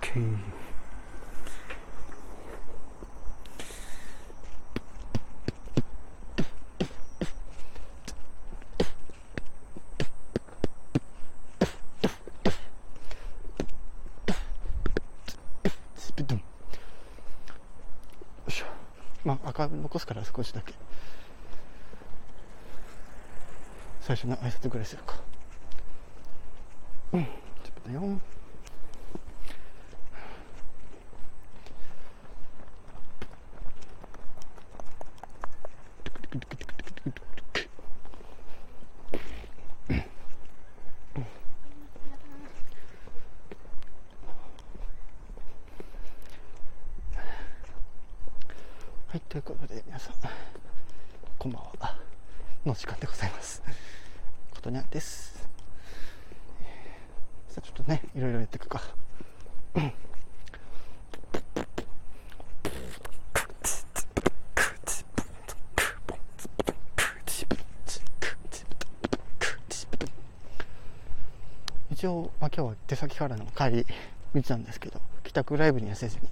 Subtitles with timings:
[0.00, 0.20] Okay.
[15.96, 16.40] Spidum.
[19.24, 20.74] まあ、赤残すから少しだけ。
[24.00, 25.14] 最初の挨拶ぐらいするか。
[27.12, 27.24] うん。
[27.24, 27.28] ち
[27.84, 28.20] 10分だよ。
[36.32, 36.38] は
[49.14, 50.14] い、ということで皆さん、
[51.38, 51.98] こんばんは。
[52.64, 53.62] の時間でございます。
[54.52, 55.46] ことにゃです。
[57.50, 58.80] さあ、ちょっとね、いろいろやっていくか。
[72.02, 73.86] 一応、まあ、今日は出先からの帰り
[74.34, 76.28] 見てたんですけど帰宅ライブにはせずに、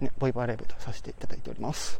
[0.00, 1.98] ね、ボイパーライブとさせていただいております。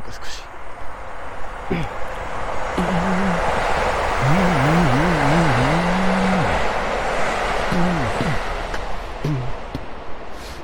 [0.00, 0.42] るか少し。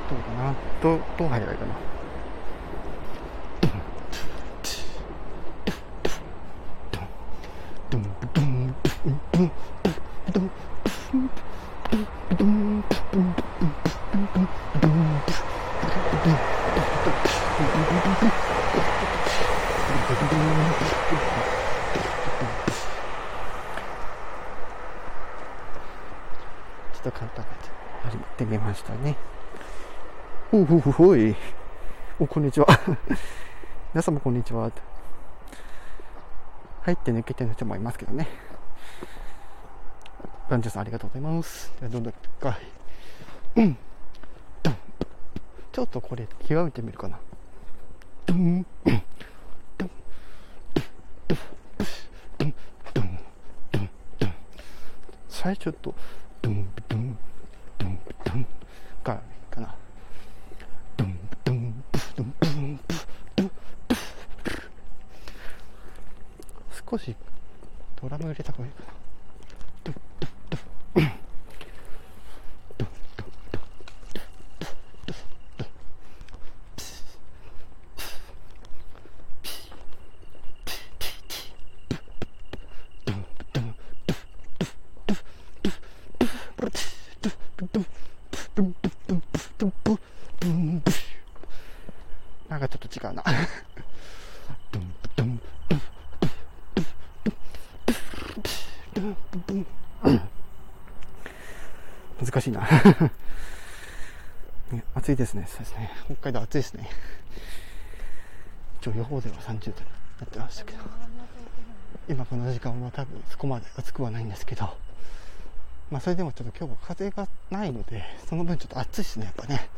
[0.09, 0.53] どうかな？
[0.81, 1.73] どどう入ればいいかな？
[16.77, 16.83] ちょ
[26.99, 27.51] っと簡単な
[28.11, 29.15] 歩いってみましたね。
[30.51, 31.35] おほほほい。
[32.19, 32.67] おこんにちは。
[33.93, 34.71] 皆様こんにちは。
[36.83, 38.27] 入って抜けてる人もいますけどね。
[40.47, 41.73] バンジュさんありがとうございます。
[41.79, 42.53] じゃあどんどん一い
[43.55, 43.77] うん
[45.77, 47.19] ちょっとこれ極めてみるかな。
[48.25, 49.03] ドンドン
[49.77, 49.91] ドン
[51.27, 51.35] ド
[52.45, 52.53] ン
[52.93, 53.19] ドン
[53.71, 54.33] ドンドン
[55.29, 55.93] 最初と
[56.41, 57.17] ドンドン
[57.77, 58.47] ドンドン
[59.03, 59.21] か
[59.55, 59.75] な
[60.97, 61.83] ドンドン
[62.15, 62.79] ドンン
[63.35, 63.51] ドン
[66.89, 67.15] 少し
[68.01, 68.96] ドラム入れた方がいいかな
[102.23, 102.67] 難しいな、
[104.95, 105.45] 暑いですね。
[105.47, 105.91] そうですね。
[106.05, 106.89] 北海道暑いですね。
[108.81, 109.87] 一応予報では30度に
[110.19, 110.79] なってましたけど、
[112.09, 114.75] 今この時間は多分そこまで暑くはないんですけど、
[115.91, 119.69] まあそれでもちょっと今日は風がないので、その分ちょっと暑いですね、やっぱね。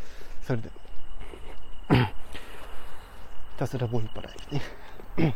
[0.45, 0.73] それでも。
[1.95, 1.99] ひ
[3.57, 4.61] たすらボイパラ駅
[5.17, 5.35] ね。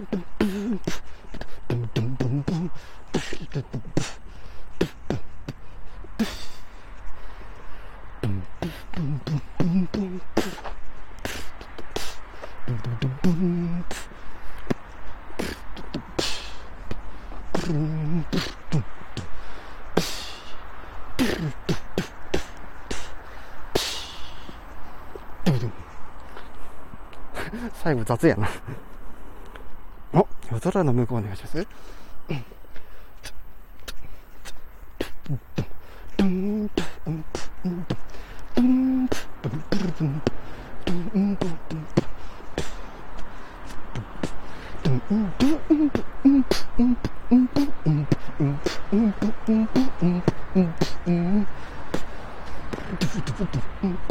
[27.73, 28.49] 最後雑やな
[30.13, 31.67] お、夜空の向こうお願いします。
[53.81, 54.10] Mm-hmm.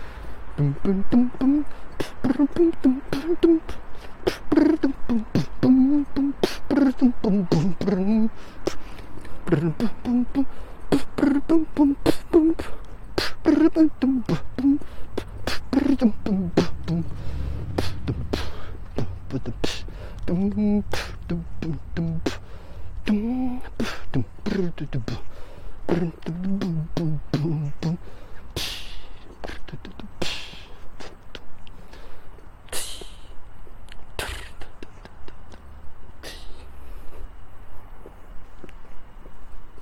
[20.31, 21.10] Mm-hmm.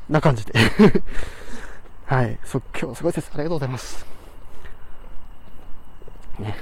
[0.09, 0.53] な感じで。
[2.05, 2.37] はい。
[2.43, 3.29] 即興すごいです。
[3.33, 4.05] ありがとうございます。
[6.39, 6.57] ね。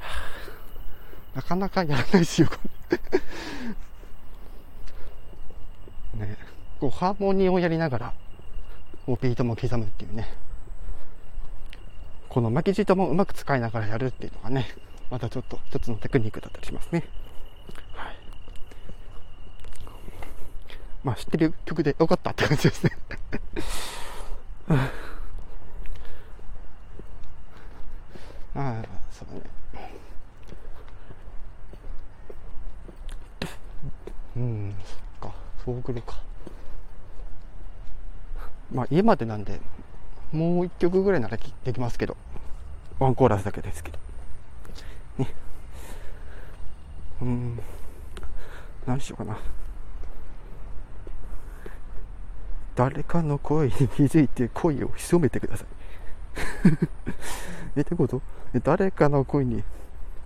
[1.36, 2.48] なかなかやらないですよ
[6.14, 6.36] ね。
[6.80, 8.12] こうハーモニーをやりながら
[9.06, 10.32] こうビートも刻むっていうね。
[12.30, 14.66] この巻き舌もうまく使いながらやるっていうのがね
[15.08, 17.04] またちょっと一つのテクニックだったりしますね。
[21.04, 22.90] まあ知ってる曲でよかったって感じですね
[28.56, 29.34] ああ、そうだ
[29.80, 29.90] ね。
[34.36, 34.94] うん、そ
[35.28, 36.20] っか、そうくるか。
[38.72, 39.60] まあ家までなんで、
[40.32, 42.16] もう一曲ぐらいならできますけど、
[43.00, 43.98] ワンコーラスだけですけど。
[45.18, 45.34] ね。
[47.22, 47.60] うん、
[48.86, 49.38] 何しようかな。
[52.74, 55.66] 誰かの声に気づいて声を潜めてください。
[57.76, 58.20] え、ってこと？
[58.62, 59.62] 誰かの声に、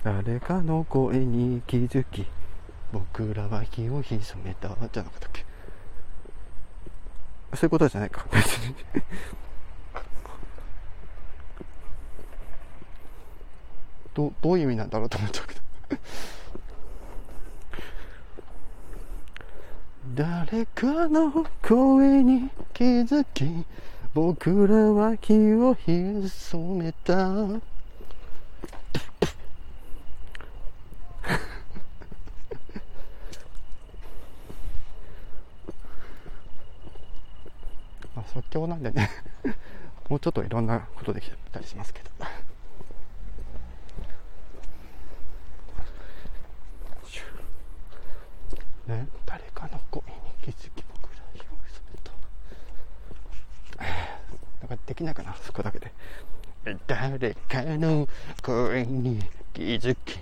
[0.02, 2.26] 誰かの声に気づき、
[2.92, 5.44] 僕らは火を潜めた、じゃなかったっけ？
[7.54, 8.74] そういうことじゃないか、 別に。
[14.14, 15.60] どどういう意味なんだろうと思っちゃうけど。
[20.18, 23.64] 誰かの声に気づき
[24.12, 27.14] 僕らは火を潜めた。
[27.14, 27.60] ま
[38.16, 39.08] あ即興なんでね。
[40.08, 42.08] もうちょっといろんなことできたりしますけど。
[48.92, 49.06] ね
[49.70, 52.12] 誰かの声に気づき僕ら火を潜めた。
[54.60, 55.92] なんかできないかなそこだけで。
[56.86, 58.08] 誰かの
[58.42, 59.20] 声に
[59.54, 60.18] 気づき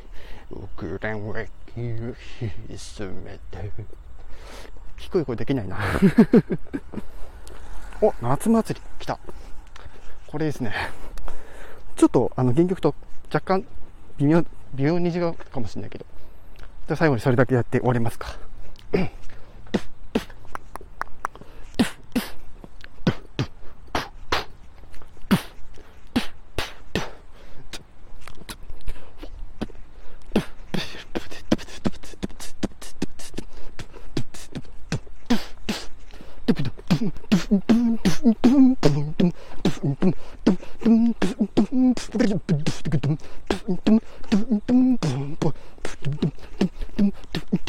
[0.50, 2.14] 僕らは気を
[2.76, 3.58] 潜めた
[4.96, 5.76] 低い声できないな
[8.00, 9.18] お夏祭り来た。
[10.26, 10.72] これですね。
[11.96, 12.94] ちょっとあの原曲と
[13.32, 13.64] 若干
[14.18, 16.04] 微妙微妙に違うかもしれないけど。
[16.86, 18.36] じゃあ最後にそれだけやって終わりますか。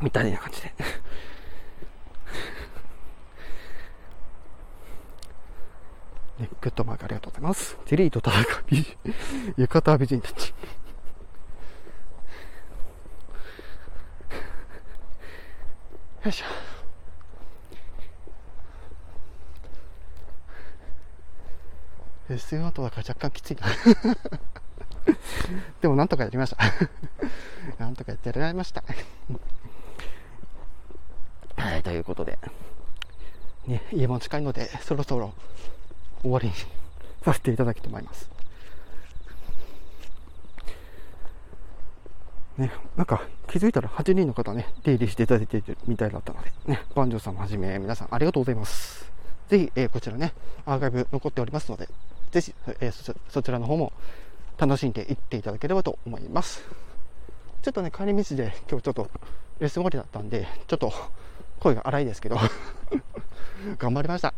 [0.00, 0.72] みたいな感じで。
[6.38, 7.76] ね、グッドマークありがとうございます。
[7.86, 8.96] デリート田中美人、
[9.56, 10.54] 浴衣美人たち。
[16.24, 16.69] よいしょ。
[22.34, 23.66] SN 後だから若干きついな。
[25.80, 26.58] でもなんとかやりました。
[27.78, 28.84] なんとかやってられました。
[31.56, 32.38] はい、ということで、
[33.66, 35.34] ね、家も近いので、そろそろ
[36.22, 36.54] 終わりに
[37.24, 38.30] させていただきたいと思います。
[42.56, 49.10] ね、なんか気づいたら8人の方ね、出入りしていただいているみたいだったので、ね、番長さんをはじめ皆さんありがとうございます。
[49.48, 50.32] ぜひ、えーこちらね、
[50.66, 51.88] アーカイブ残っておりますので、
[52.30, 53.92] ぜひ、えーそそちらの方も
[54.58, 56.62] 楽しんでいっていただければと思います。
[57.62, 59.08] ちょっとね、帰り道で今日ちょっと
[59.58, 60.92] レッスン終わりだったんで、ちょっと
[61.58, 62.38] 声が荒いですけど、
[63.78, 64.34] 頑張りました。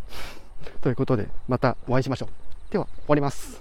[0.81, 2.73] ということで、またお会いしましょう。
[2.73, 3.61] では、終わります。